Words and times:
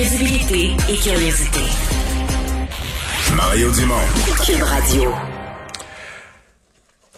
Crédibilité 0.00 0.76
et 0.88 0.96
curiosité. 0.96 1.58
Mario 3.34 3.68
Dumont. 3.72 3.96
Cube 4.46 4.62
Radio. 4.62 5.12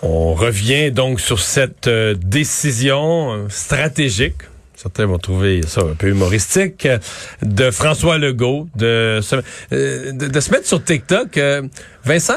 On 0.00 0.32
revient 0.32 0.90
donc 0.90 1.20
sur 1.20 1.40
cette 1.40 1.88
euh, 1.88 2.14
décision 2.14 3.34
euh, 3.34 3.48
stratégique. 3.50 4.36
Certains 4.76 5.04
vont 5.04 5.18
trouver 5.18 5.60
ça 5.66 5.82
un 5.82 5.94
peu 5.94 6.08
humoristique 6.08 6.86
euh, 6.86 6.98
de 7.42 7.70
François 7.70 8.16
Legault 8.16 8.66
de 8.76 9.20
se, 9.20 9.36
euh, 9.72 10.12
de, 10.12 10.28
de 10.28 10.40
se 10.40 10.50
mettre 10.50 10.66
sur 10.66 10.82
TikTok. 10.82 11.36
Euh, 11.36 11.60
Vincent, 12.04 12.34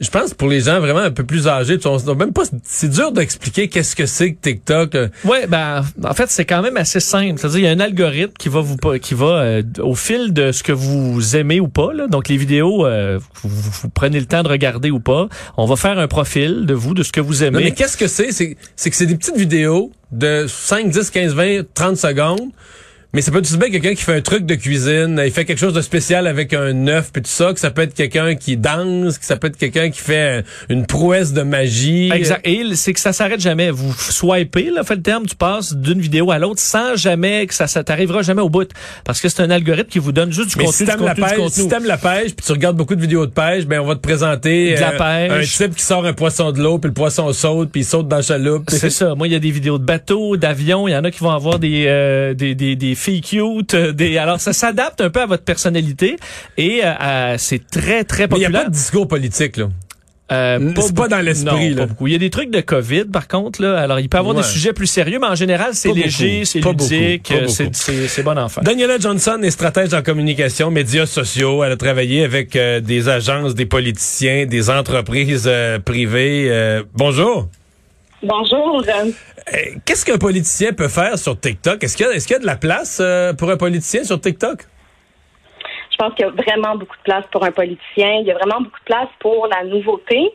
je 0.00 0.10
pense 0.10 0.32
pour 0.34 0.48
les 0.48 0.60
gens 0.60 0.78
vraiment 0.80 1.00
un 1.00 1.10
peu 1.10 1.24
plus 1.24 1.48
âgés, 1.48 1.78
on, 1.84 2.14
même 2.14 2.32
pas, 2.32 2.42
c'est 2.64 2.88
dur 2.88 3.12
d'expliquer 3.12 3.68
qu'est-ce 3.68 3.96
que 3.96 4.06
c'est 4.06 4.32
que 4.34 4.40
TikTok. 4.40 4.94
euh. 4.94 5.08
Ouais, 5.24 5.46
ben 5.46 5.84
en 6.04 6.14
fait 6.14 6.30
c'est 6.30 6.44
quand 6.44 6.62
même 6.62 6.76
assez 6.76 7.00
simple. 7.00 7.38
C'est-à-dire 7.38 7.58
il 7.58 7.64
y 7.64 7.68
a 7.68 7.70
un 7.72 7.80
algorithme 7.80 8.32
qui 8.38 8.48
va 8.48 8.60
vous 8.60 8.76
qui 9.00 9.14
va 9.14 9.26
euh, 9.26 9.62
au 9.80 9.94
fil 9.94 10.32
de 10.32 10.52
ce 10.52 10.62
que 10.62 10.72
vous 10.72 11.36
aimez 11.36 11.60
ou 11.60 11.68
pas. 11.68 11.92
Là. 11.92 12.06
Donc 12.06 12.28
les 12.28 12.36
vidéos, 12.36 12.86
euh, 12.86 13.18
vous, 13.42 13.88
prenez 13.90 14.20
le 14.20 14.26
temps 14.26 14.42
de 14.42 14.48
regarder 14.48 14.90
ou 14.90 15.00
pas. 15.00 15.28
On 15.56 15.66
va 15.66 15.76
faire 15.76 15.98
un 15.98 16.08
profil 16.08 16.66
de 16.66 16.74
vous, 16.74 16.94
de 16.94 17.02
ce 17.02 17.12
que 17.12 17.20
vous 17.20 17.40
Non, 17.40 17.46
aimez. 17.46 17.64
mais 17.64 17.70
qu'est-ce 17.72 17.96
que 17.96 18.06
c'est? 18.06 18.32
C'est 18.32 18.56
c'est 18.76 18.90
que 18.90 18.96
c'est 18.96 19.06
des 19.06 19.16
petites 19.16 19.36
vidéos 19.36 19.90
de 20.12 20.46
5, 20.48 20.90
10, 20.90 21.10
15, 21.10 21.34
20, 21.34 21.62
30 21.74 21.96
secondes. 21.96 22.50
Mais 23.14 23.20
ça 23.20 23.30
peut 23.30 23.38
être 23.38 23.44
aussi 23.44 23.58
bien 23.58 23.70
quelqu'un 23.70 23.94
qui 23.94 24.02
fait 24.02 24.14
un 24.14 24.20
truc 24.22 24.46
de 24.46 24.54
cuisine, 24.54 25.20
il 25.22 25.30
fait 25.30 25.44
quelque 25.44 25.58
chose 25.58 25.74
de 25.74 25.82
spécial 25.82 26.26
avec 26.26 26.54
un 26.54 26.86
œuf 26.86 27.10
puis 27.12 27.20
tout 27.20 27.28
ça, 27.30 27.52
que 27.52 27.60
ça 27.60 27.70
peut 27.70 27.82
être 27.82 27.92
quelqu'un 27.92 28.34
qui 28.36 28.56
danse, 28.56 29.18
que 29.18 29.24
ça 29.26 29.36
peut 29.36 29.48
être 29.48 29.58
quelqu'un 29.58 29.90
qui 29.90 30.00
fait 30.00 30.44
une 30.70 30.86
prouesse 30.86 31.34
de 31.34 31.42
magie. 31.42 32.10
Exact. 32.10 32.40
Et 32.46 32.64
c'est 32.74 32.94
que 32.94 33.00
ça 33.00 33.12
s'arrête 33.12 33.40
jamais. 33.40 33.70
Vous 33.70 33.92
swipez, 33.92 34.70
là, 34.70 34.82
fait 34.82 34.96
le 34.96 35.02
terme, 35.02 35.26
tu 35.26 35.36
passes 35.36 35.74
d'une 35.74 36.00
vidéo 36.00 36.30
à 36.30 36.38
l'autre 36.38 36.60
sans 36.60 36.96
jamais 36.96 37.46
que 37.46 37.52
ça, 37.54 37.66
ça 37.66 37.84
t'arrivera 37.84 38.22
jamais 38.22 38.40
au 38.40 38.48
bout. 38.48 38.70
Parce 39.04 39.20
que 39.20 39.28
c'est 39.28 39.42
un 39.42 39.50
algorithme 39.50 39.90
qui 39.90 39.98
vous 39.98 40.12
donne 40.12 40.32
juste 40.32 40.48
du 40.50 40.54
Mais 40.56 40.64
contenu, 40.64 40.78
si 40.78 40.84
du 40.84 40.90
t'aimes 40.90 41.04
la 41.04 41.14
contenu, 41.14 41.24
du 41.24 41.30
pêche, 41.30 41.38
contenu. 41.38 41.62
si 41.64 41.68
t'aimes 41.68 41.84
la 41.84 41.98
pêche, 41.98 42.34
puis 42.34 42.46
tu 42.46 42.52
regardes 42.52 42.76
beaucoup 42.76 42.94
de 42.94 43.00
vidéos 43.02 43.26
de 43.26 43.32
pêche, 43.32 43.66
ben 43.66 43.80
on 43.80 43.86
va 43.86 43.94
te 43.94 44.00
présenter 44.00 44.74
De 44.74 44.80
la 44.80 44.92
euh, 44.92 45.26
un 45.26 45.38
pêche. 45.40 45.58
type 45.58 45.74
qui 45.74 45.82
sort 45.82 46.06
un 46.06 46.14
poisson 46.14 46.50
de 46.50 46.62
l'eau, 46.62 46.78
puis 46.78 46.88
le 46.88 46.94
poisson 46.94 47.30
saute, 47.34 47.70
puis 47.70 47.82
il 47.82 47.84
saute 47.84 48.08
dans 48.08 48.16
la 48.16 48.22
chaloupe. 48.22 48.64
C'est 48.68 48.88
ça. 48.90 49.14
Moi, 49.14 49.28
il 49.28 49.34
y 49.34 49.36
a 49.36 49.38
des 49.38 49.50
vidéos 49.50 49.76
de 49.76 49.84
bateaux, 49.84 50.38
d'avions. 50.38 50.88
Il 50.88 50.92
y 50.92 50.96
en 50.96 51.04
a 51.04 51.10
qui 51.10 51.20
vont 51.20 51.30
avoir 51.30 51.58
des 51.58 51.84
euh, 51.88 52.32
des, 52.32 52.54
des, 52.54 52.74
des 52.74 52.94
filles 53.02 53.20
cute. 53.20 53.74
euh, 53.74 53.92
Des... 53.92 54.16
Alors, 54.18 54.40
ça 54.40 54.52
s'adapte 54.52 55.00
un 55.00 55.10
peu 55.10 55.20
à 55.22 55.26
votre 55.26 55.44
personnalité 55.44 56.16
et 56.56 56.80
euh, 56.84 57.36
c'est 57.38 57.66
très, 57.68 58.04
très 58.04 58.26
Mais 58.28 58.36
il 58.36 58.38
n'y 58.38 58.44
a 58.44 58.48
populaire. 58.48 58.62
pas 58.64 58.68
de 58.70 58.74
discours 58.74 59.08
politique, 59.08 59.56
là. 59.58 59.68
Euh, 60.30 60.72
c'est 60.80 60.94
pas 60.94 61.08
dans 61.08 61.20
l'esprit, 61.20 61.70
là. 61.74 61.82
pas 61.82 61.86
beaucoup. 61.88 62.06
Il 62.06 62.12
y 62.14 62.16
a 62.16 62.18
des 62.18 62.30
trucs 62.30 62.50
de 62.50 62.62
COVID, 62.62 63.04
par 63.12 63.28
contre. 63.28 63.60
Là. 63.60 63.78
Alors, 63.78 64.00
il 64.00 64.08
peut 64.08 64.16
y 64.16 64.20
avoir 64.20 64.34
Ouais. 64.34 64.40
des 64.40 64.48
sujets 64.48 64.72
plus 64.72 64.86
sérieux, 64.86 65.18
mais 65.20 65.26
en 65.26 65.34
général, 65.34 65.74
c'est 65.74 65.92
léger, 65.92 66.46
c'est 66.46 66.60
ludique, 66.60 67.26
c'est- 67.28 67.64
beaucoup. 67.64 67.74
c'est 67.74 68.08
c'est 68.08 68.22
bon 68.22 68.38
enfant. 68.38 68.62
Daniela 68.64 68.96
Johnson 68.98 69.38
est 69.42 69.50
stratège 69.50 69.92
en 69.92 70.00
communication, 70.00 70.70
médias 70.70 71.04
sociaux. 71.04 71.62
Elle 71.64 71.72
a 71.72 71.76
travaillé 71.76 72.24
avec 72.24 72.56
euh, 72.56 72.80
des 72.80 73.10
agences, 73.10 73.54
des 73.54 73.66
politiciens, 73.66 74.46
des 74.46 74.70
entreprises 74.70 75.44
euh, 75.46 75.78
privées. 75.78 76.46
Euh, 76.50 76.82
bonjour. 76.94 77.48
Bonjour. 78.22 78.82
Euh, 79.48 79.56
Qu'est-ce 79.84 80.04
qu'un 80.04 80.18
politicien 80.18 80.72
peut 80.72 80.88
faire 80.88 81.18
sur 81.18 81.38
TikTok? 81.38 81.82
Est-ce 81.82 81.96
qu'il 81.96 82.06
y, 82.06 82.34
a- 82.36 82.38
de 82.38 82.46
la 82.46 82.56
place 82.56 83.00
euh, 83.00 83.32
pour 83.32 83.50
un 83.50 83.56
politicien 83.56 84.04
sur 84.04 84.20
TikTok? 84.20 84.62
Je 85.90 85.96
pense 85.98 86.14
qu'il 86.14 86.24
y 86.24 86.28
a 86.28 86.32
vraiment 86.32 86.76
beaucoup 86.76 86.96
de 86.96 87.02
place 87.02 87.24
pour 87.30 87.44
un 87.44 87.52
politicien. 87.52 88.12
Il 88.20 88.26
y 88.26 88.30
a 88.30 88.34
vraiment 88.34 88.60
beaucoup 88.60 88.78
de 88.80 88.84
place 88.84 89.08
pour 89.20 89.46
la 89.48 89.64
nouveauté. 89.64 90.30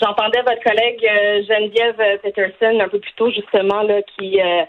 J'entendais 0.00 0.40
votre 0.42 0.62
collègue 0.62 1.04
euh, 1.04 1.42
Geneviève 1.48 2.20
Peterson 2.22 2.80
un 2.80 2.88
peu 2.88 2.98
plus 2.98 3.12
tôt, 3.14 3.30
justement, 3.30 3.82
là, 3.82 4.00
qui 4.16 4.40
euh, 4.40 4.62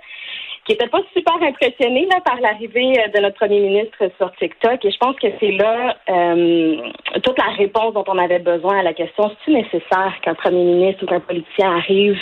qui 0.65 0.73
était 0.73 0.87
pas 0.87 1.01
super 1.13 1.35
impressionnée 1.41 2.07
là, 2.09 2.21
par 2.21 2.39
l'arrivée 2.39 2.93
euh, 2.99 3.07
de 3.09 3.21
notre 3.21 3.35
premier 3.35 3.59
ministre 3.59 3.97
sur 4.17 4.31
TikTok. 4.35 4.83
Et 4.85 4.91
je 4.91 4.97
pense 4.97 5.15
que 5.17 5.27
c'est 5.39 5.51
là 5.51 5.97
euh, 6.09 6.77
toute 7.21 7.37
la 7.37 7.51
réponse 7.57 7.93
dont 7.93 8.05
on 8.07 8.17
avait 8.17 8.39
besoin 8.39 8.79
à 8.79 8.83
la 8.83 8.93
question 8.93 9.29
est-ce 9.29 9.51
nécessaire 9.51 10.13
qu'un 10.21 10.35
premier 10.35 10.63
ministre 10.63 11.03
ou 11.03 11.07
qu'un 11.07 11.19
politicien 11.19 11.75
arrive 11.77 12.17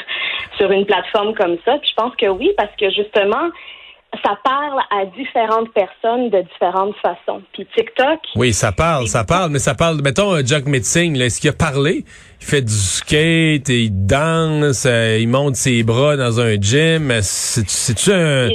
sur 0.58 0.72
une 0.72 0.86
plateforme 0.86 1.34
comme 1.36 1.58
ça? 1.66 1.78
Puis 1.78 1.92
je 1.92 1.96
pense 1.96 2.16
que 2.16 2.28
oui, 2.28 2.52
parce 2.58 2.76
que 2.78 2.90
justement, 2.90 3.50
ça 4.24 4.38
parle 4.44 4.80
à 4.92 5.06
différentes 5.06 5.72
personnes 5.74 6.30
de 6.30 6.42
différentes 6.42 6.96
façons. 7.02 7.42
Puis 7.54 7.66
TikTok, 7.76 8.20
Oui, 8.36 8.54
ça 8.54 8.72
parle, 8.72 9.08
ça 9.08 9.24
parle, 9.24 9.52
mais 9.52 9.60
ça 9.60 9.74
parle. 9.74 10.02
Mettons, 10.04 10.34
euh, 10.36 10.42
Jack 10.46 10.66
Metzing, 10.66 11.18
là, 11.18 11.26
est-ce 11.26 11.40
qu'il 11.40 11.50
a 11.50 11.54
parlé? 11.54 12.04
Il 12.42 12.46
fait 12.46 12.62
du 12.62 12.74
skate, 12.74 13.70
et 13.70 13.84
il 13.84 14.06
danse, 14.06 14.86
euh, 14.86 15.18
il 15.20 15.28
monte 15.30 15.56
ses 15.56 15.84
bras 15.84 16.18
dans 16.18 16.40
un 16.40 16.56
gym. 16.60 17.10
Euh, 17.12 17.20
C'est- 17.22 17.70
C'est-tu 17.70 18.12
un, 18.12 18.50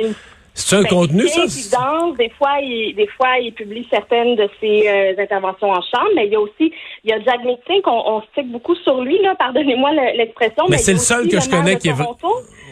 c'est 0.57 0.77
un 0.77 0.83
Ben, 0.83 0.89
contenu, 0.89 1.29
ça? 1.29 1.43
danse, 1.79 2.17
des 2.17 2.31
fois, 2.31 2.55
il, 2.61 2.95
des 2.97 3.07
fois, 3.09 3.39
il 3.41 3.53
publie 3.53 3.87
certaines 3.91 4.37
de 4.37 4.49
ses 4.61 4.89
euh, 4.89 5.15
interventions 5.23 5.71
en 5.71 5.81
chambre, 5.83 6.11
mais 6.17 6.27
il 6.27 6.33
y 6.33 6.37
a 6.37 6.41
aussi, 6.41 6.73
il 7.05 7.11
y 7.11 7.13
a 7.13 7.21
Jack 7.21 7.45
Metzing, 7.45 7.83
qu'on 7.83 7.93
on 8.07 8.23
stick 8.33 8.51
beaucoup 8.51 8.75
sur 8.77 9.01
lui, 9.03 9.21
là, 9.23 9.35
pardonnez-moi 9.39 9.93
le- 9.93 10.17
l'expression. 10.19 10.65
Mais 10.69 10.77
y 10.77 10.81
c'est 10.81 10.93
le 10.93 10.99
seul 10.99 11.29
que 11.29 11.39
je 11.41 11.49
maire 11.51 11.61
connais 11.61 11.77
qui 11.79 11.89
est 11.89 11.93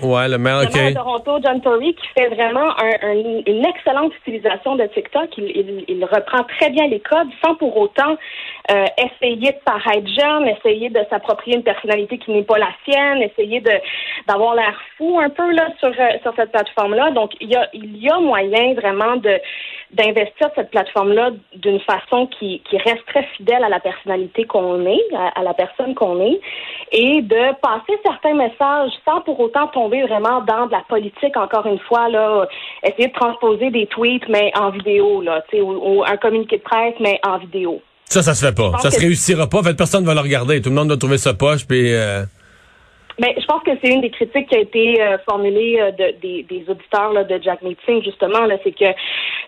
Ouais, 0.02 0.28
le 0.28 0.38
maire, 0.38 0.58
le 0.60 0.68
maire 0.68 0.88
de. 0.90 0.94
Toronto, 0.94 1.38
John 1.44 1.60
Tory, 1.60 1.94
qui 1.94 2.06
fait 2.18 2.28
vraiment 2.28 2.70
un- 2.78 2.98
un- 3.10 3.42
une 3.46 3.64
excellente 3.64 4.12
utilisation 4.26 4.74
de 4.74 4.84
TikTok. 4.86 5.28
Il, 5.38 5.44
il- 5.44 5.84
il 5.86 6.04
reprend 6.04 6.42
très 6.58 6.70
bien 6.70 6.88
les 6.88 6.98
codes 7.00 7.28
sans 7.44 7.54
pour 7.54 7.76
autant 7.76 8.16
euh, 8.70 8.84
essayer 8.98 9.52
de 9.52 9.58
paraître 9.64 10.08
jeune, 10.18 10.48
essayer 10.48 10.88
de 10.90 10.98
s'approprier 11.10 11.56
une 11.58 11.62
personnalité 11.62 12.18
qui 12.18 12.32
n'est 12.32 12.42
pas 12.42 12.58
la 12.58 12.70
sienne, 12.84 13.22
essayer 13.22 13.60
de 13.60 13.70
d'avoir 14.26 14.54
l'air 14.56 14.74
fou 14.96 15.18
un 15.20 15.28
peu 15.30 15.48
là 15.52 15.68
sur 15.78 15.88
euh, 15.90 16.08
sur 16.22 16.32
cette 16.34 16.50
plateforme-là. 16.50 17.10
Donc 17.12 17.32
il 17.40 17.50
y 17.50 17.56
a 17.56 17.68
il 17.74 17.98
y 18.02 18.08
a 18.08 18.18
moyen 18.18 18.74
vraiment 18.74 19.16
de 19.16 19.38
d'investir 19.92 20.48
cette 20.56 20.70
plateforme-là 20.70 21.30
d'une 21.54 21.78
façon 21.80 22.26
qui, 22.26 22.60
qui 22.68 22.76
reste 22.78 23.06
très 23.06 23.22
fidèle 23.36 23.62
à 23.62 23.68
la 23.68 23.78
personnalité 23.78 24.44
qu'on 24.44 24.84
est, 24.86 25.04
à, 25.14 25.38
à 25.38 25.42
la 25.44 25.54
personne 25.54 25.94
qu'on 25.94 26.20
est, 26.20 26.40
et 26.90 27.22
de 27.22 27.60
passer 27.60 27.96
certains 28.04 28.34
messages 28.34 28.90
sans 29.04 29.20
pour 29.20 29.38
autant 29.38 29.68
tomber 29.68 30.02
vraiment 30.02 30.40
dans 30.40 30.66
de 30.66 30.72
la 30.72 30.82
politique, 30.88 31.36
encore 31.36 31.66
une 31.66 31.78
fois, 31.78 32.08
là, 32.08 32.48
essayer 32.82 33.06
de 33.08 33.12
transposer 33.12 33.70
des 33.70 33.86
tweets, 33.86 34.28
mais 34.28 34.50
en 34.58 34.70
vidéo, 34.70 35.22
là, 35.22 35.44
tu 35.48 35.58
sais, 35.58 35.62
ou, 35.62 35.70
ou 35.70 36.04
un 36.04 36.16
communiqué 36.16 36.56
de 36.58 36.62
presse, 36.62 36.94
mais 36.98 37.20
en 37.24 37.38
vidéo. 37.38 37.80
Ça, 38.06 38.22
ça 38.22 38.34
se 38.34 38.44
fait 38.44 38.54
pas. 38.54 38.76
Ça 38.78 38.90
se 38.90 39.00
réussira 39.00 39.48
pas. 39.48 39.58
En 39.58 39.62
fait, 39.62 39.74
personne 39.74 40.04
va 40.04 40.14
le 40.14 40.20
regarder. 40.20 40.60
Tout 40.60 40.70
le 40.70 40.74
monde 40.74 40.88
va 40.88 40.96
trouver 40.96 41.18
ça 41.18 41.34
poche, 41.34 41.66
puis... 41.66 41.94
euh, 41.94 42.24
Mais 43.20 43.34
je 43.38 43.44
pense 43.46 43.62
que 43.62 43.70
c'est 43.82 43.92
une 43.92 44.00
des 44.00 44.10
critiques 44.10 44.48
qui 44.48 44.56
a 44.56 44.60
été 44.60 45.00
euh, 45.00 45.18
formulée 45.28 45.78
euh, 45.80 45.90
de- 45.92 46.14
des, 46.20 46.42
des 46.42 46.64
auditeurs 46.68 47.12
là, 47.12 47.22
de 47.24 47.40
Jack 47.40 47.62
Meeting, 47.62 48.02
justement, 48.02 48.40
là, 48.46 48.56
c'est 48.64 48.72
que 48.72 48.86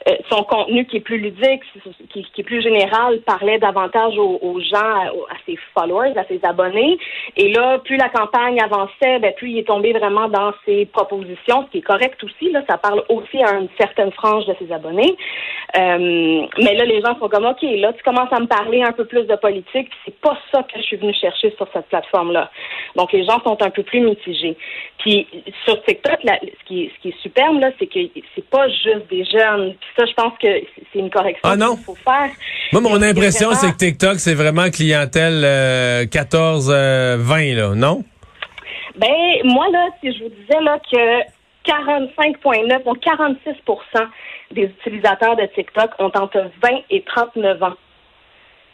euh, 0.08 0.14
son 0.30 0.44
contenu 0.44 0.86
qui 0.86 0.98
est 0.98 1.00
plus 1.00 1.18
ludique, 1.18 1.62
qui, 2.10 2.20
est 2.38 2.42
plus 2.44 2.62
général, 2.62 3.20
parlait 3.20 3.58
davantage 3.58 4.16
aux, 4.18 4.60
gens, 4.60 4.78
à, 4.78 5.36
ses 5.46 5.58
followers, 5.74 6.16
à 6.16 6.24
ses 6.26 6.40
abonnés. 6.44 6.96
Et 7.36 7.52
là, 7.52 7.78
plus 7.78 7.96
la 7.96 8.08
campagne 8.08 8.60
avançait, 8.60 9.18
ben, 9.18 9.32
plus 9.36 9.50
il 9.50 9.58
est 9.58 9.66
tombé 9.66 9.92
vraiment 9.92 10.28
dans 10.28 10.52
ses 10.64 10.86
propositions, 10.86 11.64
ce 11.66 11.70
qui 11.72 11.78
est 11.78 11.82
correct 11.82 12.22
aussi. 12.22 12.52
Là, 12.52 12.62
ça 12.68 12.78
parle 12.78 13.02
aussi 13.08 13.42
à 13.42 13.58
une 13.58 13.68
certaine 13.78 14.12
frange 14.12 14.46
de 14.46 14.54
ses 14.60 14.72
abonnés. 14.72 15.16
Euh, 15.76 16.46
mais 16.58 16.74
là, 16.74 16.84
les 16.84 17.00
gens 17.00 17.18
sont 17.18 17.28
comme, 17.28 17.44
OK, 17.44 17.62
là, 17.62 17.92
tu 17.92 18.02
commences 18.02 18.32
à 18.32 18.40
me 18.40 18.46
parler 18.46 18.82
un 18.82 18.92
peu 18.92 19.04
plus 19.04 19.24
de 19.24 19.36
politique, 19.36 19.90
c'est 20.04 20.18
pas 20.20 20.38
ça 20.52 20.62
que 20.62 20.78
je 20.78 20.82
suis 20.82 20.96
venu 20.96 21.12
chercher 21.14 21.52
sur 21.56 21.66
cette 21.72 21.86
plateforme-là. 21.86 22.50
Donc, 22.94 23.12
les 23.12 23.24
gens 23.24 23.40
sont 23.42 23.60
un 23.60 23.70
peu 23.70 23.82
plus 23.82 24.00
mitigés. 24.00 24.56
Puis, 24.98 25.26
sur 25.64 25.82
TikTok, 25.84 26.22
là, 26.24 26.38
ce, 26.40 26.64
qui 26.66 26.90
ce 26.94 27.02
qui 27.02 27.08
est 27.08 27.22
superbe, 27.22 27.60
là, 27.60 27.70
c'est 27.78 27.86
que 27.86 27.98
c'est 28.34 28.48
pas 28.48 28.68
juste 28.68 29.08
des 29.10 29.24
jeunes. 29.24 29.74
Ça, 29.96 30.04
je 30.04 30.12
pense 30.12 30.32
que 30.38 30.48
c'est 30.92 30.98
une 30.98 31.10
correction 31.10 31.40
Ah 31.44 31.56
qu'il 31.56 31.84
faut 31.84 31.94
faire. 31.94 32.30
Moi, 32.72 32.82
mon 32.82 33.00
impression, 33.02 33.52
c'est 33.54 33.72
que 33.72 33.76
TikTok, 33.76 34.18
c'est 34.18 34.34
vraiment 34.34 34.68
clientèle 34.70 35.42
euh, 35.44 36.04
14-20, 36.04 37.54
là, 37.54 37.74
non? 37.74 38.04
Ben, 38.96 39.08
moi, 39.44 39.66
là, 39.72 39.88
si 40.00 40.12
je 40.12 40.24
vous 40.24 40.30
disais 40.30 40.60
là, 40.62 40.78
que 40.90 41.22
45,9 41.66 42.82
ou 42.86 42.94
46% 42.94 44.09
des 44.53 44.62
utilisateurs 44.65 45.36
de 45.36 45.47
TikTok 45.54 45.91
ont 45.98 46.12
entre 46.15 46.50
20 46.62 46.68
et 46.91 47.03
39 47.03 47.62
ans. 47.62 47.74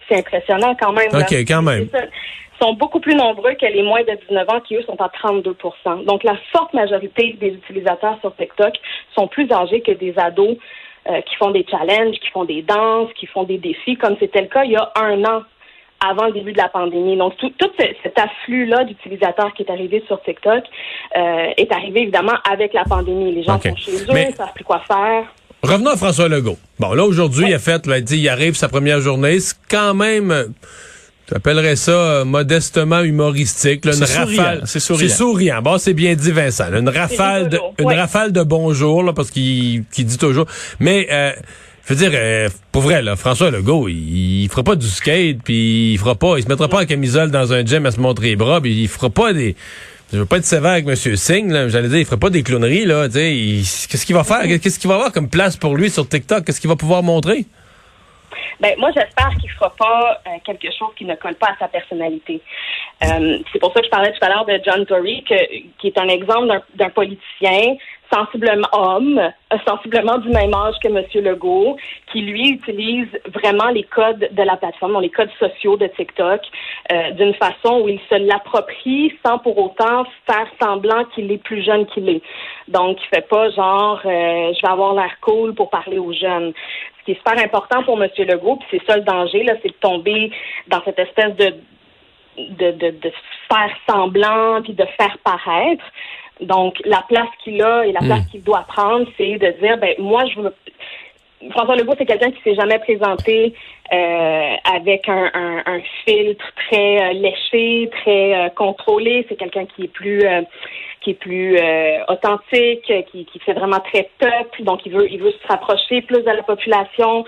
C'est 0.08 0.18
impressionnant 0.18 0.74
quand 0.80 0.92
même. 0.92 1.10
là. 1.12 1.20
OK, 1.20 1.32
quand 1.32 1.62
même. 1.62 1.88
Ils 1.92 2.64
sont 2.66 2.74
beaucoup 2.74 3.00
plus 3.00 3.14
nombreux 3.14 3.54
que 3.54 3.66
les 3.66 3.82
moins 3.82 4.02
de 4.02 4.16
19 4.28 4.48
ans 4.50 4.60
qui, 4.60 4.76
eux, 4.76 4.82
sont 4.82 5.00
à 5.00 5.08
32% 5.08 6.04
Donc, 6.04 6.22
la 6.22 6.36
forte 6.52 6.74
majorité 6.74 7.36
des 7.40 7.48
utilisateurs 7.48 8.18
sur 8.20 8.34
TikTok 8.36 8.74
sont 9.16 9.26
plus 9.26 9.50
âgés 9.50 9.80
que 9.80 9.92
des 9.92 10.14
ados 10.16 10.56
euh, 11.10 11.20
qui 11.22 11.34
font 11.36 11.50
des 11.50 11.64
challenges, 11.70 12.16
qui 12.16 12.28
font 12.32 12.44
des 12.44 12.62
danses, 12.62 13.10
qui 13.18 13.26
font 13.26 13.44
des 13.44 13.58
défis, 13.58 13.96
comme 13.96 14.16
c'était 14.20 14.42
le 14.42 14.48
cas 14.48 14.64
il 14.64 14.72
y 14.72 14.76
a 14.76 14.90
un 14.96 15.22
an 15.24 15.42
avant 16.04 16.26
le 16.26 16.32
début 16.32 16.52
de 16.52 16.58
la 16.58 16.68
pandémie. 16.68 17.16
Donc, 17.16 17.36
tout, 17.36 17.52
tout 17.58 17.70
ce- 17.78 17.84
cet 18.02 18.18
afflux-là 18.18 18.82
d'utilisateurs 18.84 19.52
qui 19.54 19.62
est 19.62 19.70
arrivé 19.70 20.02
sur 20.08 20.20
TikTok 20.22 20.64
euh, 21.16 21.46
est 21.56 21.70
arrivé 21.72 22.02
évidemment 22.02 22.34
avec 22.50 22.72
la 22.72 22.84
pandémie. 22.84 23.32
Les 23.32 23.44
gens 23.44 23.60
sont 23.60 23.76
chez 23.76 23.92
eux, 24.02 24.06
Mais- 24.12 24.30
ne 24.30 24.34
savent 24.34 24.52
plus 24.52 24.64
quoi 24.64 24.80
faire. 24.80 25.24
Revenons 25.62 25.90
à 25.90 25.96
François 25.96 26.28
Legault. 26.28 26.56
Bon, 26.80 26.92
là, 26.92 27.04
aujourd'hui, 27.04 27.46
il 27.48 27.54
a 27.54 27.60
fait, 27.60 27.86
là, 27.86 27.98
il 27.98 28.04
dit, 28.04 28.18
il 28.18 28.28
arrive 28.28 28.54
sa 28.56 28.68
première 28.68 29.00
journée. 29.00 29.38
C'est 29.38 29.54
quand 29.70 29.94
même, 29.94 30.52
euh, 31.30 31.34
j'appellerais 31.34 31.76
ça 31.76 31.92
euh, 31.92 32.24
modestement 32.24 33.00
humoristique. 33.02 33.84
là, 33.84 33.92
une 33.94 34.02
rafale. 34.04 34.62
c'est 34.64 34.80
souriant. 34.80 35.08
C'est 35.08 35.14
souriant. 35.16 35.62
Bon, 35.62 35.78
c'est 35.78 35.94
bien 35.94 36.14
dit, 36.14 36.30
Vincent. 36.32 36.68
là, 36.70 36.78
Une 36.78 36.88
rafale 36.88 37.48
de, 37.48 37.58
une 37.78 37.86
ouais. 37.86 37.94
rafale 38.00 38.32
de 38.32 38.42
bonjour, 38.42 39.02
là, 39.02 39.12
parce 39.12 39.30
qu'il 39.30 39.84
qu'il 39.92 40.06
dit 40.06 40.18
toujours. 40.18 40.46
Mais, 40.80 41.06
euh, 41.10 41.32
je 41.86 41.94
veux 41.94 41.98
dire, 41.98 42.10
euh, 42.14 42.48
pour 42.70 42.82
vrai, 42.82 43.02
là, 43.02 43.16
François 43.16 43.50
Legault, 43.50 43.88
il, 43.88 44.42
il 44.44 44.48
fera 44.48 44.62
pas 44.62 44.76
du 44.76 44.86
skate, 44.88 45.38
puis 45.44 45.92
il 45.92 45.98
fera 45.98 46.14
pas, 46.14 46.34
il 46.38 46.42
se 46.44 46.48
mettra 46.48 46.68
pas 46.68 46.82
en 46.82 46.86
camisole 46.86 47.30
dans 47.30 47.52
un 47.52 47.64
gym 47.64 47.84
à 47.86 47.90
se 47.90 48.00
montrer 48.00 48.28
les 48.28 48.36
bras, 48.36 48.60
puis 48.60 48.82
il 48.82 48.88
fera 48.88 49.10
pas 49.10 49.32
des... 49.32 49.56
Je 50.12 50.18
veux 50.18 50.26
pas 50.26 50.36
être 50.36 50.44
sévère 50.44 50.72
avec 50.72 50.86
M. 50.86 50.94
Singh, 51.16 51.50
là, 51.50 51.68
j'allais 51.70 51.88
dire, 51.88 51.96
il 51.98 52.04
fera 52.04 52.18
pas 52.18 52.28
des 52.28 52.42
clowneries, 52.42 52.84
là, 52.84 53.08
tu 53.08 53.14
sais, 53.14 53.34
il- 53.34 53.64
qu'est-ce 53.88 54.04
qu'il 54.04 54.14
va 54.14 54.24
faire? 54.24 54.42
Qu'est-ce 54.60 54.78
qu'il 54.78 54.88
va 54.88 54.96
avoir 54.96 55.10
comme 55.12 55.28
place 55.28 55.56
pour 55.56 55.74
lui 55.74 55.88
sur 55.90 56.06
TikTok? 56.06 56.44
Qu'est-ce 56.44 56.60
qu'il 56.60 56.68
va 56.68 56.76
pouvoir 56.76 57.02
montrer? 57.02 57.46
Ben, 58.60 58.74
moi, 58.78 58.90
j'espère 58.94 59.30
qu'il 59.40 59.50
fera 59.50 59.70
pas 59.70 60.20
euh, 60.26 60.30
quelque 60.44 60.68
chose 60.70 60.90
qui 60.96 61.04
ne 61.04 61.14
colle 61.16 61.34
pas 61.34 61.48
à 61.48 61.56
sa 61.58 61.68
personnalité. 61.68 62.40
Euh, 63.04 63.38
c'est 63.52 63.58
pour 63.58 63.72
ça 63.72 63.80
que 63.80 63.86
je 63.86 63.90
parlais 63.90 64.12
tout 64.12 64.24
à 64.24 64.28
l'heure 64.28 64.44
de 64.44 64.60
John 64.64 64.86
Tory, 64.86 65.24
que, 65.24 65.34
qui 65.78 65.88
est 65.88 65.98
un 65.98 66.08
exemple 66.08 66.60
d'un- 66.74 66.90
politicien 66.90 67.76
sensiblement 68.12 68.68
homme, 68.72 69.18
euh, 69.18 69.56
sensiblement 69.66 70.18
du 70.18 70.28
même 70.28 70.52
âge 70.54 70.74
que 70.82 70.88
M. 70.88 71.02
Legault, 71.24 71.78
qui 72.12 72.20
lui 72.20 72.50
utilise 72.50 73.08
vraiment 73.34 73.68
les 73.70 73.84
codes 73.84 74.28
de 74.30 74.42
la 74.42 74.56
plateforme, 74.56 75.00
les 75.00 75.08
codes 75.08 75.30
sociaux 75.38 75.78
de 75.78 75.86
TikTok, 75.86 76.42
euh, 76.92 77.10
d'une 77.12 77.32
façon 77.34 77.80
où 77.80 77.88
il 77.88 77.98
se 78.10 78.14
l'approprie 78.16 79.18
sans 79.24 79.38
pour 79.38 79.56
autant 79.56 80.04
faire 80.26 80.46
semblant 80.60 81.04
qu'il 81.14 81.32
est 81.32 81.42
plus 81.42 81.62
jeune 81.64 81.86
qu'il 81.86 82.06
est. 82.10 82.22
Donc, 82.68 82.98
il 83.02 83.06
fait 83.16 83.26
pas 83.26 83.48
genre 83.50 84.00
euh, 84.04 84.52
je 84.54 84.60
vais 84.60 84.72
avoir 84.72 84.92
l'air 84.94 85.16
cool 85.22 85.54
pour 85.54 85.70
parler 85.70 85.98
aux 85.98 86.12
jeunes. 86.12 86.52
Ce 87.02 87.06
qui 87.06 87.12
est 87.12 87.16
super 87.16 87.38
important 87.44 87.82
pour 87.82 88.02
M. 88.02 88.08
Legault, 88.18 88.56
puis 88.56 88.66
c'est 88.70 88.90
ça 88.90 88.96
le 88.96 89.02
danger, 89.02 89.42
là, 89.42 89.54
c'est 89.60 89.68
de 89.68 89.74
tomber 89.74 90.30
dans 90.68 90.82
cette 90.84 90.98
espèce 90.98 91.34
de 91.36 91.54
de, 92.38 92.70
de, 92.70 92.90
de 92.90 93.12
faire 93.50 93.76
semblant 93.86 94.62
puis 94.62 94.72
de 94.72 94.86
faire 94.98 95.18
paraître. 95.22 95.84
Donc, 96.40 96.80
la 96.84 97.02
place 97.08 97.28
qu'il 97.44 97.62
a 97.62 97.84
et 97.84 97.92
la 97.92 98.00
place 98.00 98.26
qu'il 98.30 98.42
doit 98.42 98.64
prendre, 98.66 99.06
c'est 99.16 99.36
de 99.36 99.50
dire, 99.60 99.76
ben 99.78 99.94
moi, 99.98 100.24
je 100.26 100.40
veux... 100.40 100.54
François 101.50 101.76
Legault, 101.76 101.94
c'est 101.98 102.06
quelqu'un 102.06 102.30
qui 102.30 102.40
s'est 102.42 102.54
jamais 102.54 102.78
présenté 102.78 103.54
euh, 103.92 104.54
avec 104.74 105.08
un, 105.08 105.80
filtre 106.04 106.44
très 106.56 107.02
euh, 107.02 107.12
léché, 107.12 107.90
très 108.00 108.34
euh, 108.34 108.48
contrôlé. 108.50 109.26
C'est 109.28 109.36
quelqu'un 109.36 109.66
qui 109.66 109.84
est 109.84 109.92
plus 109.92 110.24
qui 111.00 111.10
est 111.10 111.14
plus 111.14 111.58
authentique, 112.08 112.92
qui, 113.10 113.24
qui 113.24 113.38
fait 113.40 113.54
vraiment 113.54 113.80
très 113.80 114.08
peuple. 114.20 114.62
Donc, 114.62 114.86
il 114.86 114.92
veut 114.92 115.10
il 115.10 115.20
veut 115.20 115.32
se 115.32 115.48
rapprocher 115.48 116.00
plus 116.02 116.20
de 116.20 116.30
la 116.30 116.44
population. 116.44 117.24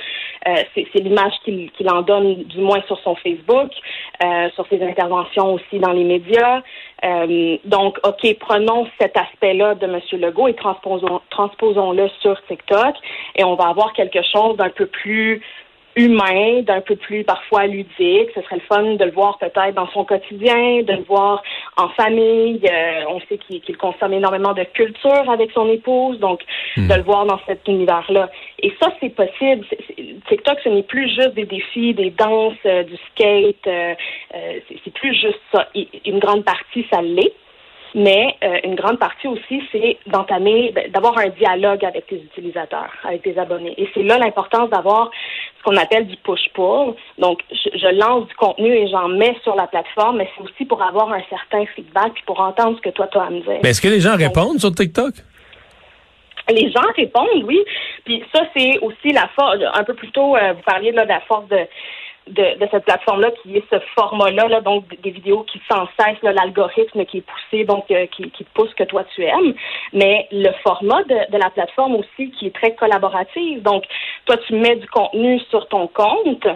C'est 0.47 0.95
l'image 0.95 1.33
qu'il 1.45 1.71
qu'il 1.73 1.91
en 1.91 2.03
donne, 2.03 2.45
du 2.45 2.61
moins 2.61 2.83
sur 2.87 2.99
son 3.01 3.17
Facebook, 3.17 3.73
sur 4.55 4.67
ses 4.69 4.81
interventions 4.81 5.55
aussi 5.55 5.81
dans 5.81 5.93
les 5.93 6.05
médias. 6.05 6.63
Euh, 7.05 7.59
donc, 7.65 7.99
OK, 8.05 8.37
prenons 8.41 8.87
cet 8.99 9.17
aspect-là 9.17 9.75
de 9.75 9.85
M. 9.85 10.01
Legault 10.21 10.49
et 10.49 10.55
transposons, 10.55 11.21
transposons-le 11.31 12.09
sur 12.21 12.41
TikTok 12.47 12.95
et 13.37 13.45
on 13.45 13.55
va 13.57 13.69
avoir 13.69 13.93
quelque 13.93 14.21
chose 14.23 14.57
d'un 14.57 14.71
peu 14.71 14.87
plus 14.87 15.43
humain, 15.97 16.63
d'un 16.63 16.81
peu 16.81 16.97
plus 16.97 17.25
parfois 17.25 17.67
ludique. 17.67 18.29
Ce 18.35 18.43
serait 18.43 18.57
le 18.57 18.63
fun 18.63 18.83
de 18.95 19.05
le 19.05 19.13
voir 19.13 19.39
peut-être 19.39 19.75
dans 19.75 19.89
son 19.89 20.05
quotidien, 20.05 20.83
de 20.83 20.93
le 20.93 21.05
voir 21.05 21.43
en 21.77 21.89
famille. 21.91 22.61
Euh, 22.65 23.05
on 23.09 23.21
sait 23.21 23.39
qu'il 23.39 23.61
qu'il 23.61 23.77
consomme 23.77 24.13
énormément 24.13 24.55
de 24.55 24.65
culture 24.65 25.31
avec 25.31 25.51
son 25.53 25.69
épouse, 25.69 26.19
donc 26.19 26.41
de 26.77 26.95
le 26.95 27.03
voir 27.03 27.27
dans 27.27 27.39
cet 27.47 27.67
univers-là. 27.69 28.29
Et 28.61 28.73
ça, 28.83 28.89
c'est 29.01 29.11
possible. 29.11 29.65
C'est- 29.71 29.94
TikTok, 30.29 30.59
ce 30.65 30.69
n'est 30.69 30.83
plus 30.83 31.09
juste 31.09 31.35
des 31.35 31.45
défis, 31.45 31.95
des 31.95 32.11
danses, 32.11 32.55
euh, 32.67 32.83
du 32.85 32.97
skate. 33.11 33.67
euh, 33.67 33.95
euh, 34.35 34.59
c'est 34.85 34.93
plus 34.95 35.15
juste 35.15 35.41
ça. 35.53 35.69
Une 36.05 36.19
grande 36.19 36.45
partie, 36.45 36.87
ça 36.91 37.03
l'est. 37.03 37.33
Mais 37.97 38.37
une 38.65 38.75
grande 38.75 38.99
partie 38.99 39.29
aussi, 39.29 39.63
c'est 39.71 39.99
d'entamer, 40.09 40.73
ben, 40.75 40.91
d'avoir 40.91 41.17
un 41.17 41.29
dialogue 41.29 41.85
avec 41.85 42.09
tes 42.09 42.17
utilisateurs, 42.17 42.91
avec 43.05 43.23
tes 43.23 43.39
abonnés. 43.39 43.73
Et 43.81 43.89
c'est 43.95 44.03
là 44.03 44.19
l'importance 44.19 44.69
d'avoir 44.71 45.13
ce 45.59 45.63
qu'on 45.63 45.77
appelle 45.77 46.09
du 46.09 46.17
push-pull. 46.17 46.95
Donc, 47.19 47.39
je, 47.53 47.79
je 47.79 47.95
lance 47.95 48.27
du 48.27 48.35
contenu 48.35 48.69
et 48.75 48.89
j'en 48.89 49.07
mets 49.07 49.37
sur 49.45 49.55
la 49.55 49.69
plateforme, 49.69 50.17
mais 50.17 50.29
c'est 50.37 50.43
aussi 50.43 50.65
pour 50.65 50.83
avoir 50.83 51.13
un 51.13 51.23
certain 51.31 51.67
feedback 51.77 52.15
puis 52.15 52.25
pour 52.27 52.41
entendre 52.41 52.77
ce 52.79 52.83
que 52.83 52.91
toi, 52.91 53.07
tu 53.07 53.17
as 53.17 53.23
à 53.23 53.31
me 53.31 53.39
dire. 53.43 53.61
Mais 53.63 53.71
est-ce 53.71 53.81
que 53.81 53.87
les 53.87 54.01
gens 54.01 54.17
répondent 54.17 54.59
sur 54.59 54.73
TikTok? 54.73 55.15
Les 56.49 56.71
gens 56.71 56.83
répondent, 56.97 57.45
oui. 57.45 57.63
Puis 58.05 58.23
ça, 58.35 58.43
c'est 58.55 58.79
aussi 58.81 59.13
la 59.13 59.29
force. 59.29 59.59
Un 59.75 59.85
peu 59.85 59.95
plus 59.95 60.11
tôt, 60.11 60.37
euh, 60.37 60.53
vous 60.53 60.63
parliez 60.63 60.93
là, 60.93 61.05
de 61.05 61.09
la 61.09 61.21
force 61.21 61.49
de, 61.49 61.67
de, 62.29 62.59
de 62.59 62.69
cette 62.71 62.85
plateforme-là, 62.85 63.31
qui 63.43 63.57
est 63.57 63.65
ce 63.71 63.79
format-là, 63.95 64.49
là, 64.49 64.61
donc 64.61 64.85
des 65.01 65.11
vidéos 65.11 65.43
qui 65.45 65.61
sans 65.71 65.87
cesse, 65.99 66.19
l'algorithme 66.23 67.05
qui 67.07 67.19
est 67.19 67.25
poussé, 67.27 67.65
donc 67.65 67.91
euh, 67.91 68.07
qui, 68.07 68.31
qui 68.31 68.45
pousse 68.45 68.73
que 68.75 68.85
toi 68.85 69.05
tu 69.15 69.23
aimes. 69.25 69.55
Mais 69.93 70.29
le 70.33 70.51
format 70.63 71.03
de, 71.05 71.31
de 71.33 71.39
la 71.39 71.51
plateforme 71.51 71.97
aussi, 71.97 72.31
qui 72.33 72.47
est 72.47 72.55
très 72.55 72.75
collaboratif. 72.75 73.63
Donc, 73.63 73.85
toi, 74.27 74.37
tu 74.47 74.55
mets 74.55 74.77
du 74.77 74.89
contenu 74.89 75.41
sur 75.51 75.67
ton 75.69 75.87
compte. 75.87 76.47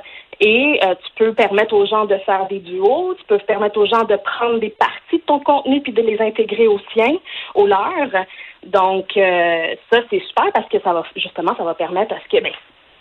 Et 0.40 0.78
euh, 0.84 0.94
tu 0.94 1.10
peux 1.16 1.32
permettre 1.32 1.74
aux 1.74 1.84
gens 1.86 2.04
de 2.04 2.16
faire 2.18 2.46
des 2.46 2.60
duos, 2.60 3.14
tu 3.18 3.24
peux 3.24 3.38
permettre 3.38 3.78
aux 3.78 3.86
gens 3.86 4.04
de 4.04 4.16
prendre 4.16 4.58
des 4.60 4.70
parties 4.70 5.18
de 5.18 5.22
ton 5.22 5.40
contenu 5.40 5.80
puis 5.80 5.92
de 5.92 6.02
les 6.02 6.20
intégrer 6.20 6.68
au 6.68 6.78
sien, 6.92 7.16
au 7.54 7.66
leur. 7.66 8.24
Donc 8.64 9.16
euh, 9.16 9.74
ça 9.90 10.00
c'est 10.10 10.20
super 10.20 10.52
parce 10.52 10.68
que 10.68 10.80
ça 10.80 10.92
va 10.92 11.02
justement 11.16 11.56
ça 11.56 11.64
va 11.64 11.74
permettre 11.74 12.14
à 12.14 12.18
ce 12.20 12.36
que 12.36 12.42
ben 12.42 12.52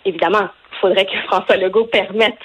évidemment 0.04 0.48
il 0.72 0.78
faudrait 0.78 1.06
que 1.06 1.16
François 1.26 1.56
Legault 1.56 1.86
permette 1.86 2.38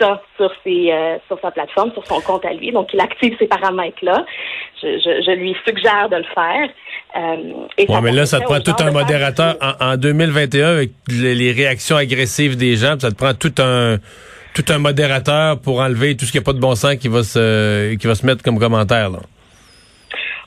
ça 0.00 0.22
sur 0.36 0.50
ses 0.64 0.90
euh, 0.92 1.18
sur 1.28 1.38
sa 1.40 1.50
plateforme, 1.50 1.92
sur 1.92 2.06
son 2.06 2.20
compte 2.20 2.44
à 2.44 2.52
lui. 2.52 2.72
Donc 2.72 2.88
il 2.92 3.00
active 3.00 3.36
ces 3.38 3.46
paramètres 3.46 4.02
là. 4.02 4.24
Je, 4.82 4.98
je, 4.98 5.22
je 5.26 5.30
lui 5.32 5.54
suggère 5.66 6.08
de 6.08 6.16
le 6.16 6.24
faire. 6.34 6.68
Euh, 7.16 7.66
et 7.76 7.90
Ouais, 7.90 8.00
mais 8.00 8.12
là, 8.12 8.24
ça 8.24 8.40
te 8.40 8.44
prend 8.44 8.60
tout 8.60 8.72
un 8.78 8.90
faire 8.90 8.92
modérateur. 8.92 9.56
En, 9.60 9.92
en 9.92 9.96
2021, 9.96 10.68
avec 10.68 10.90
les, 11.08 11.34
les 11.34 11.52
réactions 11.52 11.96
agressives 11.96 12.56
des 12.56 12.76
gens, 12.76 12.98
ça 12.98 13.10
te 13.10 13.16
prend 13.16 13.34
tout 13.34 13.54
un 13.58 13.98
tout 14.54 14.64
un 14.68 14.78
modérateur 14.78 15.60
pour 15.60 15.80
enlever 15.80 16.16
tout 16.16 16.24
ce 16.24 16.32
qui 16.32 16.38
n'a 16.38 16.44
pas 16.44 16.52
de 16.52 16.60
bon 16.60 16.74
sens 16.74 16.96
qui 16.96 17.08
va 17.08 17.22
se 17.22 17.94
qui 17.94 18.06
va 18.06 18.14
se 18.14 18.26
mettre 18.26 18.42
comme 18.42 18.58
commentaire. 18.58 19.10
Là. 19.10 19.18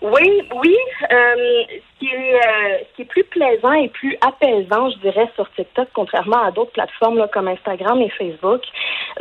Oui, 0.01 0.41
oui. 0.61 0.75
Euh, 1.11 1.63
qui 2.03 2.09
est, 2.13 2.35
euh, 2.35 2.77
ce 2.89 2.95
qui 2.95 3.01
est 3.03 3.05
plus 3.05 3.23
plaisant 3.23 3.71
et 3.73 3.87
plus 3.87 4.17
apaisant, 4.21 4.89
je 4.89 4.97
dirais, 4.97 5.29
sur 5.35 5.49
TikTok, 5.53 5.87
contrairement 5.93 6.43
à 6.43 6.51
d'autres 6.51 6.71
plateformes 6.71 7.17
là, 7.17 7.29
comme 7.29 7.47
Instagram 7.47 8.01
et 8.01 8.09
Facebook, 8.09 8.61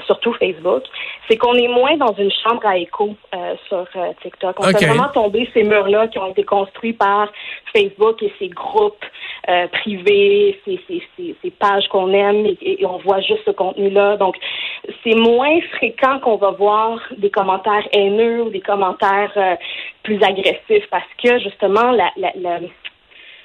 surtout 0.07 0.33
Facebook, 0.35 0.83
c'est 1.29 1.37
qu'on 1.37 1.55
est 1.55 1.69
moins 1.69 1.97
dans 1.97 2.15
une 2.15 2.33
chambre 2.43 2.67
à 2.67 2.77
écho 2.77 3.15
euh, 3.35 3.55
sur 3.69 3.87
euh, 3.97 4.13
TikTok. 4.23 4.59
On 4.59 4.65
Ok. 4.65 4.79
fait 4.79 4.87
vraiment 4.87 5.09
tomber 5.09 5.49
ces 5.55 5.63
murs-là 5.63 6.09
qui 6.09 6.19
ont 6.19 6.31
été 6.31 6.43
construits 6.43 6.93
par 6.93 7.33
Facebook 7.75 8.21
et 8.23 8.33
ses 8.39 8.49
groupes 8.49 9.05
privés, 9.73 10.61
ces, 10.65 10.81
ces, 10.87 11.03
ces, 11.17 11.35
ces 11.43 11.51
pages 11.51 11.89
qu'on 11.89 12.13
aime 12.13 12.47
et, 12.47 12.57
et 12.63 12.87
on 12.87 12.99
voit 12.99 13.21
juste 13.21 13.45
ce 13.45 13.51
contenu-là. 13.51 14.17
Donc, 14.17 14.37
c'est 15.05 15.15
moins 15.15 15.61
fréquent 15.77 16.19
qu'on 16.21 16.37
va 16.37 16.51
voir 16.51 16.99
des 17.17 17.31
commentaires 17.31 17.87
haineux 17.93 18.43
ou 18.43 18.51
des 18.51 18.61
commentaires 18.61 19.33
euh, 19.37 19.55
plus 20.03 20.23
agressifs 20.23 20.89
parce 20.91 21.07
que 21.23 21.39
justement, 21.39 21.93
la, 21.93 22.11
la, 22.17 22.59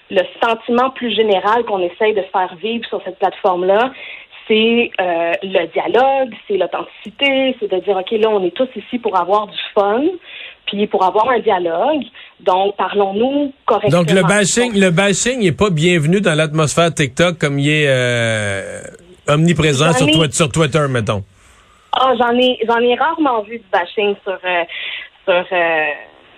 le 0.10 0.22
sentiment 0.42 0.90
plus 0.92 1.14
général 1.14 1.64
qu'on 1.66 1.82
essaye 1.82 2.14
de 2.14 2.24
faire 2.32 2.56
vivre 2.62 2.86
sur 2.88 3.02
cette 3.04 3.20
plateforme-là, 3.20 3.92
c'est 4.48 4.92
euh, 5.02 5.34
le 5.44 5.68
dialogue, 5.68 6.34
c'est 6.48 6.58
l'authenticité, 6.58 7.56
c'est 7.60 7.70
de 7.70 7.80
dire, 7.82 7.98
OK, 7.98 8.12
là, 8.12 8.30
on 8.30 8.44
est 8.46 8.56
tous 8.56 8.70
ici 8.76 8.98
pour 8.98 9.18
avoir 9.20 9.48
du 9.48 9.58
fun, 9.76 10.04
puis 10.66 10.88
pour 10.88 11.04
avoir 11.04 11.30
un 11.30 11.40
dialogue. 11.40 12.04
Donc, 12.40 12.76
parlons-nous 12.78 13.54
correctement. 13.66 14.04
Donc 14.04 14.12
le 14.12 14.22
bashing, 14.24 14.80
le 14.80 14.90
bashing 14.90 15.42
n'est 15.42 15.52
pas 15.52 15.70
bienvenu 15.70 16.22
dans 16.22 16.34
l'atmosphère 16.34 16.94
TikTok 16.94 17.38
comme 17.38 17.60
il 17.60 17.70
est 17.70 17.88
euh, 17.88 18.82
omniprésent 19.30 19.94
sur, 19.94 20.08
ai- 20.08 20.32
sur 20.32 20.50
Twitter, 20.52 20.86
mettons. 20.90 21.24
Ah, 21.94 22.14
j'en 22.20 22.38
ai, 22.38 22.60
j'en 22.68 22.80
ai 22.80 22.96
rarement 22.96 23.42
vu 23.42 23.58
du 23.60 23.66
bashing 23.72 24.16
sur, 24.24 24.38
euh, 24.44 24.64
sur, 25.26 25.46
euh, 25.52 25.86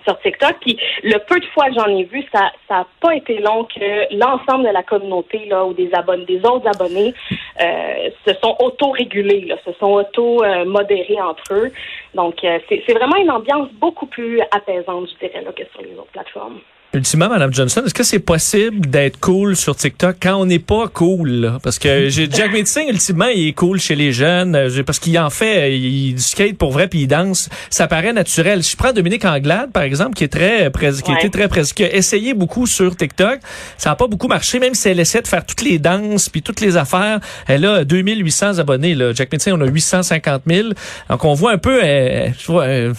sur 0.04 0.18
TikTok. 0.20 0.56
Puis 0.62 0.78
le 1.02 1.18
peu 1.18 1.38
de 1.38 1.44
fois 1.46 1.66
que 1.68 1.74
j'en 1.74 1.86
ai 1.88 2.04
vu, 2.04 2.24
ça, 2.32 2.50
ça 2.66 2.76
a 2.76 2.86
pas 3.00 3.14
été 3.14 3.38
long 3.40 3.64
que 3.64 4.14
l'ensemble 4.16 4.66
de 4.66 4.72
la 4.72 4.82
communauté 4.82 5.44
là 5.46 5.64
ou 5.66 5.74
des 5.74 5.90
abonnés, 5.92 6.24
des 6.24 6.40
autres 6.46 6.66
abonnés, 6.66 7.12
euh, 7.60 8.10
se 8.26 8.32
sont 8.42 8.56
auto-régulés, 8.60 9.42
là, 9.42 9.56
se 9.66 9.72
sont 9.74 9.92
auto-modérés 9.92 11.20
entre 11.20 11.52
eux. 11.52 11.72
Donc 12.14 12.36
c'est, 12.40 12.82
c'est 12.86 12.94
vraiment 12.94 13.16
une 13.16 13.30
ambiance 13.30 13.68
beaucoup 13.72 14.06
plus 14.06 14.40
apaisante, 14.52 15.08
je 15.12 15.26
dirais, 15.26 15.42
là, 15.42 15.52
que 15.52 15.64
sur 15.72 15.82
les 15.82 15.92
autres 15.98 16.10
plateformes. 16.12 16.60
Ultimement, 16.92 17.28
Mme 17.28 17.54
Johnson, 17.54 17.82
est-ce 17.86 17.94
que 17.94 18.02
c'est 18.02 18.18
possible 18.18 18.84
d'être 18.90 19.20
cool 19.20 19.54
sur 19.54 19.76
TikTok 19.76 20.16
quand 20.20 20.34
on 20.34 20.44
n'est 20.46 20.58
pas 20.58 20.88
cool? 20.92 21.30
là? 21.30 21.58
Parce 21.62 21.78
que 21.78 22.08
j'ai 22.08 22.28
Jack 22.28 22.52
Metzing, 22.52 22.88
ultimement, 22.88 23.28
il 23.28 23.46
est 23.46 23.52
cool 23.52 23.78
chez 23.78 23.94
les 23.94 24.12
jeunes 24.12 24.56
euh, 24.56 24.82
parce 24.84 24.98
qu'il 24.98 25.16
en 25.16 25.30
fait, 25.30 25.72
il, 25.78 26.14
du 26.16 26.20
skate 26.20 26.58
pour 26.58 26.72
vrai 26.72 26.88
puis 26.88 27.02
il 27.02 27.06
danse. 27.06 27.48
Ça 27.70 27.86
paraît 27.86 28.12
naturel. 28.12 28.64
Si 28.64 28.72
je 28.72 28.76
prends 28.76 28.92
Dominique 28.92 29.24
Anglade, 29.24 29.70
par 29.70 29.84
exemple, 29.84 30.14
qui 30.16 30.24
est 30.24 30.28
très 30.32 30.68
prés- 30.70 30.90
qui 31.04 31.12
Ouais. 31.12 31.18
était 31.20 31.28
très 31.28 31.46
presque, 31.46 31.76
qui 31.76 31.84
a 31.84 31.94
essayé 31.94 32.34
beaucoup 32.34 32.66
sur 32.66 32.96
TikTok, 32.96 33.38
ça 33.78 33.90
n'a 33.90 33.94
pas 33.96 34.08
beaucoup 34.08 34.26
marché, 34.26 34.58
même 34.58 34.74
si 34.74 34.88
elle 34.88 34.98
essaie 34.98 35.22
de 35.22 35.28
faire 35.28 35.46
toutes 35.46 35.62
les 35.62 35.78
danses 35.78 36.28
puis 36.28 36.42
toutes 36.42 36.60
les 36.60 36.76
affaires. 36.76 37.20
Elle 37.46 37.66
a 37.66 37.84
2800 37.84 38.58
abonnés. 38.58 38.96
Là. 38.96 39.12
Jack 39.14 39.30
Metzing, 39.30 39.52
on 39.52 39.60
a 39.60 39.66
850 39.66 40.42
000. 40.44 40.68
Donc 41.08 41.24
on 41.24 41.34
voit 41.34 41.52
un 41.52 41.58
peu, 41.58 41.80
euh, 41.84 42.26
je 42.36 42.46
vois, 42.48 42.64
euh, 42.64 42.92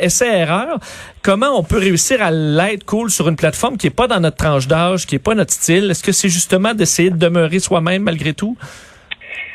essai-erreur. 0.00 0.80
Comment 1.22 1.58
on 1.58 1.64
peut 1.64 1.78
réussir 1.78 2.22
à 2.22 2.30
l'être 2.30 2.84
cool 2.84 3.10
sur 3.10 3.28
une 3.28 3.34
plateforme 3.36 3.76
qui 3.76 3.86
est 3.86 3.96
pas 3.96 4.06
dans 4.06 4.20
notre 4.20 4.36
tranche 4.36 4.66
d'âge, 4.66 5.06
qui 5.06 5.16
est 5.16 5.24
pas 5.24 5.34
notre 5.34 5.52
style? 5.52 5.90
Est-ce 5.90 6.02
que 6.02 6.12
c'est 6.12 6.28
justement 6.28 6.74
d'essayer 6.74 7.10
de 7.10 7.18
demeurer 7.18 7.58
soi-même 7.58 8.02
malgré 8.02 8.34
tout? 8.34 8.56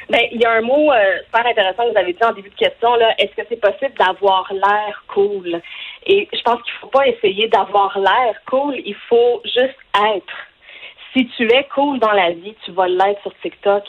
Ben, 0.10 0.20
il 0.34 0.42
y 0.42 0.46
a 0.46 0.52
un 0.52 0.62
mot 0.62 0.92
euh, 0.92 1.20
super 1.26 1.46
intéressant 1.46 1.86
que 1.86 1.92
vous 1.92 1.98
avez 1.98 2.12
dit 2.12 2.24
en 2.24 2.34
début 2.34 2.50
de 2.50 2.56
question. 2.56 2.96
là. 2.96 3.14
Est-ce 3.18 3.34
que 3.34 3.48
c'est 3.48 3.62
possible 3.62 3.94
d'avoir 3.98 4.52
l'air 4.52 5.04
cool? 5.08 5.62
Et 6.06 6.28
je 6.34 6.42
pense 6.42 6.62
qu'il 6.64 6.74
faut 6.82 6.88
pas 6.88 7.08
essayer 7.08 7.48
d'avoir 7.48 7.98
l'air 7.98 8.36
cool. 8.50 8.76
Il 8.86 8.96
faut 9.08 9.42
juste 9.46 9.80
être. 10.16 10.34
Si 11.14 11.28
tu 11.38 11.44
es 11.52 11.66
cool 11.74 12.00
dans 12.00 12.12
la 12.12 12.32
vie, 12.32 12.56
tu 12.66 12.72
vas 12.72 12.90
l'être 12.90 13.22
sur 13.22 13.34
TikTok. 13.42 13.84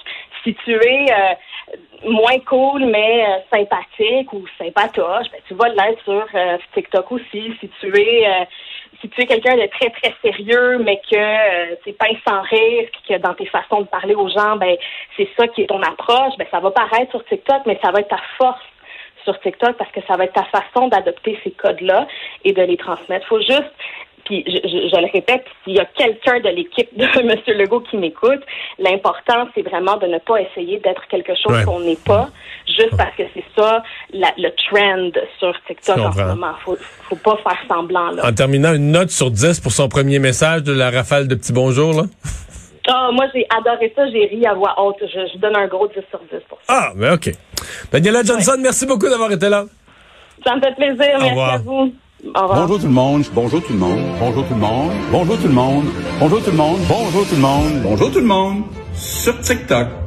Si 0.45 0.55
tu 0.65 0.73
es 0.73 1.07
euh, 1.11 1.35
moins 2.05 2.39
cool 2.47 2.85
mais 2.87 3.25
euh, 3.27 3.57
sympathique 3.57 4.33
ou 4.33 4.45
sympatoche, 4.59 5.31
ben, 5.31 5.41
tu 5.47 5.55
vas 5.55 5.69
l'être 5.69 6.03
sur 6.05 6.27
euh, 6.35 6.59
TikTok 6.75 7.13
aussi. 7.13 7.55
Si 7.61 7.71
tu 7.81 8.01
es 8.01 8.27
euh, 8.27 8.45
si 9.01 9.09
tu 9.09 9.21
es 9.21 9.27
quelqu'un 9.27 9.57
de 9.57 9.67
très 9.67 9.91
très 9.91 10.15
sérieux 10.23 10.79
mais 10.79 11.01
que 11.11 11.17
euh, 11.17 11.77
c'est 11.85 11.97
pas 11.97 12.07
sans 12.27 12.43
rire, 12.43 12.89
que 13.09 13.19
dans 13.19 13.35
tes 13.35 13.47
façons 13.47 13.83
de 13.83 13.87
parler 13.87 14.15
aux 14.15 14.29
gens, 14.29 14.57
ben 14.57 14.77
c'est 15.17 15.29
ça 15.37 15.47
qui 15.49 15.63
est 15.63 15.67
ton 15.67 15.83
approche, 15.83 16.37
ben 16.39 16.47
ça 16.51 16.61
va 16.61 16.71
paraître 16.71 17.11
sur 17.11 17.25
TikTok, 17.25 17.63
mais 17.67 17.79
ça 17.83 17.91
va 17.91 18.01
être 18.01 18.09
ta 18.09 18.21
force 18.39 18.61
sur 19.25 19.39
TikTok 19.41 19.77
parce 19.77 19.91
que 19.93 20.01
ça 20.09 20.17
va 20.17 20.25
être 20.25 20.33
ta 20.33 20.45
façon 20.45 20.89
d'adopter 20.89 21.39
ces 21.45 21.53
codes-là 21.53 22.07
et 22.45 22.53
de 22.53 22.63
les 22.63 22.77
transmettre. 22.77 23.27
Faut 23.29 23.41
juste 23.41 23.73
puis 24.25 24.45
je, 24.47 24.53
je, 24.69 24.89
je 24.89 25.01
le 25.01 25.09
répète, 25.13 25.45
s'il 25.65 25.75
y 25.75 25.81
a 25.81 25.85
quelqu'un 25.85 26.41
de 26.41 26.49
l'équipe 26.49 26.89
de 26.97 27.05
M. 27.21 27.59
Legault 27.59 27.81
qui 27.81 27.97
m'écoute, 27.97 28.41
l'important, 28.79 29.49
c'est 29.55 29.63
vraiment 29.63 29.97
de 29.97 30.07
ne 30.07 30.19
pas 30.19 30.41
essayer 30.41 30.79
d'être 30.79 31.07
quelque 31.09 31.33
chose 31.35 31.57
Ouais. 31.57 31.65
qu'on 31.65 31.81
n'est 31.81 31.97
pas, 31.97 32.29
juste 32.67 32.97
parce 32.97 33.15
que 33.17 33.23
c'est 33.35 33.45
ça 33.57 33.83
la- 34.13 34.33
le 34.39 34.51
trend 34.51 35.11
sur 35.39 35.53
TikTok 35.67 35.99
en 35.99 36.13
ce 36.13 36.23
moment. 36.23 36.53
Faut, 36.65 36.77
faut 37.09 37.17
pas 37.17 37.37
faire 37.43 37.59
semblant, 37.69 38.11
là. 38.13 38.27
En 38.27 38.33
terminant, 38.33 38.73
une 38.75 38.91
note 38.93 39.11
sur 39.11 39.31
10 39.31 39.61
pour 39.61 39.73
son 39.73 39.89
premier 39.89 40.19
message 40.19 40.63
de 40.63 40.73
la 40.73 40.91
rafale 40.91 41.29
de 41.29 41.35
petits 41.35 41.53
bonjours, 41.53 41.93
là? 41.95 42.03
Ah, 42.89 43.11
moi, 43.13 43.27
j'ai 43.33 43.47
adoré 43.57 43.93
ça, 43.95 44.11
j'ai 44.11 44.27
ri 44.27 44.45
à 44.45 44.55
voix 44.55 44.75
haute. 44.77 44.97
Je, 45.03 45.07
je 45.33 45.39
donne 45.39 45.55
un 45.57 45.69
gros 45.69 45.87
10 45.87 45.95
sur 46.11 46.19
10 46.19 46.41
pour 46.49 46.59
ça. 46.67 46.89
Ah, 46.89 46.93
ben 46.97 47.13
OK. 47.15 47.31
Daniela 47.93 48.25
Johnson, 48.25 48.57
merci 48.59 48.87
beaucoup 48.87 49.09
d'avoir 49.09 49.31
été 49.31 49.49
là. 49.49 49.67
Ça 50.45 50.57
me 50.57 50.61
fait 50.61 50.75
plaisir. 50.75 50.97
Merci 50.99 51.29
revoir. 51.31 51.53
à 51.53 51.59
vous. 51.59 51.95
Bonjour 52.25 52.79
tout 52.79 52.87
le 52.87 52.93
monde, 52.93 53.25
bonjour 53.35 53.61
tout 53.61 53.73
le 53.73 53.79
monde, 53.81 53.99
bonjour 54.21 54.47
tout 54.47 54.55
le 54.55 54.61
monde, 54.61 54.93
bonjour 55.11 55.37
tout 55.39 55.49
le 55.49 55.53
monde, 55.53 55.85
bonjour 56.21 56.41
tout 56.41 56.51
le 56.53 56.57
monde, 56.57 56.79
bonjour 56.89 57.27
tout 57.27 57.35
le 57.35 57.41
monde, 57.41 57.83
bonjour 57.83 58.13
tout 58.13 58.21
le 58.21 58.25
monde, 58.25 58.63
sur 58.95 59.41
TikTok. 59.41 60.02